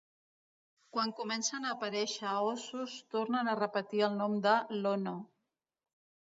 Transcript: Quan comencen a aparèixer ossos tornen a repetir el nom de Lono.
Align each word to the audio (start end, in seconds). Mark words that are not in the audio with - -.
Quan 0.95 1.13
comencen 1.19 1.67
a 1.67 1.73
aparèixer 1.75 2.33
ossos 2.55 2.97
tornen 3.17 3.53
a 3.53 3.55
repetir 3.63 4.05
el 4.11 4.19
nom 4.25 4.41
de 4.49 4.59
Lono. 4.83 5.17